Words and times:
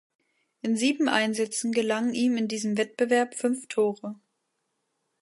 In 0.63 0.75
sieben 0.77 1.07
Einsätzen 1.07 1.71
gelangen 1.73 2.15
ihm 2.15 2.35
in 2.37 2.47
diesem 2.47 2.75
Wettbewerb 2.75 3.35
fünf 3.35 3.67
Tore. 3.67 4.15